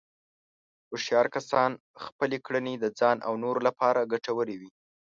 هوښیار 0.89 1.27
کسان 1.35 1.71
خپلې 2.05 2.37
کړنې 2.45 2.73
د 2.79 2.85
ځان 2.99 3.17
او 3.27 3.33
نورو 3.43 3.59
لپاره 3.67 4.09
ګټورې 4.13 4.55
وي. 4.61 4.71